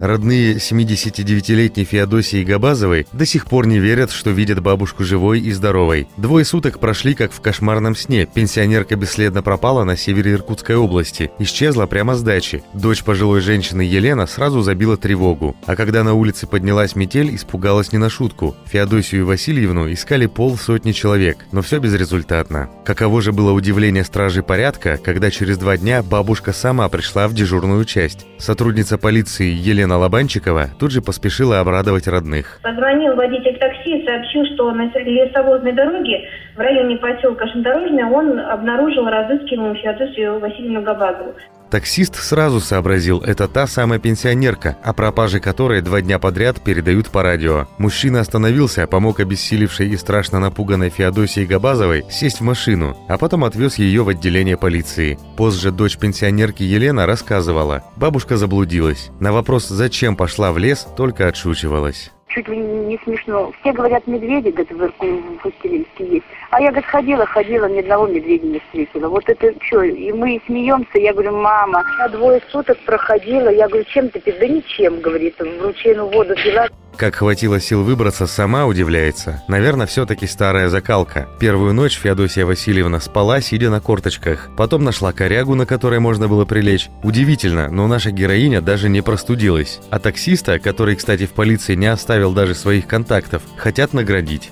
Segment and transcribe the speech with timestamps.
[0.00, 6.06] Родные 79-летней Феодосии Габазовой до сих пор не верят, что видят бабушку живой и здоровой.
[6.18, 8.26] Двое суток прошли как в кошмарном сне.
[8.26, 11.30] Пенсионерка бесследно пропала на севере Иркутской области.
[11.38, 12.62] Исчезла прямо с дачи.
[12.74, 15.56] Дочь пожилой женщины Елена сразу забила тревогу.
[15.64, 18.54] А когда на улице поднялась метель, испугалась не на шутку.
[18.66, 22.68] Феодосию Васильевну искали полсотни человек, но все безрезультатно.
[22.84, 27.86] Каково же было удивление стражи порядка, когда через два дня бабушка сама пришла в дежурную
[27.86, 28.26] часть.
[28.38, 32.58] Сотрудница полиции Елена Лобанчикова тут же поспешила обрадовать родных.
[32.62, 39.06] Позвонил водитель такси и сообщил, что на лесовозной дороге в районе поселка Шандорожный он обнаружил
[39.06, 41.34] разыскиваемую Феодосию Васильевну Габазову.
[41.70, 47.22] Таксист сразу сообразил, это та самая пенсионерка, о пропаже которой два дня подряд передают по
[47.22, 47.66] радио.
[47.78, 53.78] Мужчина остановился, помог обессилевшей и страшно напуганной Феодосии Габазовой сесть в машину, а потом отвез
[53.78, 55.18] ее в отделение полиции.
[55.36, 59.10] Позже дочь пенсионерки Елена рассказывала, бабушка заблудилась.
[59.18, 63.50] На вопрос, зачем пошла в лес, только отшучивалась чуть ли не смешно.
[63.60, 66.26] Все говорят, медведи, говорит, в в Устилинске есть.
[66.50, 69.08] А я, говорит, ходила, ходила, ни одного медведя не встретила.
[69.08, 69.82] Вот это что?
[69.82, 74.20] И мы смеемся, я говорю, мама, я двое суток проходила, я говорю, чем ты?
[74.20, 76.68] Да ничем, говорит, в ручейную воду пила.
[76.96, 79.42] Как хватило сил выбраться, сама удивляется.
[79.48, 81.28] Наверное, все-таки старая закалка.
[81.38, 84.48] Первую ночь Феодосия Васильевна спала, сидя на корточках.
[84.56, 86.88] Потом нашла корягу, на которой можно было прилечь.
[87.02, 89.80] Удивительно, но наша героиня даже не простудилась.
[89.90, 94.50] А таксиста, который, кстати, в полиции не оставил даже своих контактов, хотят наградить.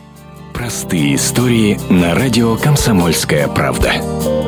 [0.52, 4.43] Простые истории на радио «Комсомольская правда».